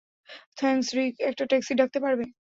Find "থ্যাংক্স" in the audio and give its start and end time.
0.57-0.89